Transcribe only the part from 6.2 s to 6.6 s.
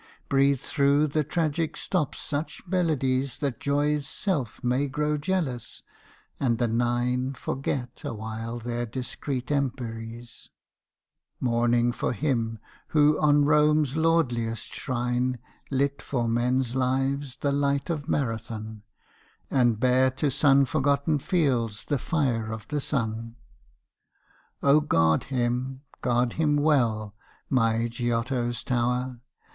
and